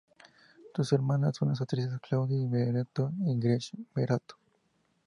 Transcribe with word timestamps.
Sus 0.75 0.91
hermanas 0.93 1.35
son 1.37 1.49
las 1.49 1.61
actrices 1.61 1.91
Claudine 2.01 2.47
Barretto 2.49 3.11
y 3.23 3.37
Gretchen 3.37 3.85
Barretto. 3.93 4.35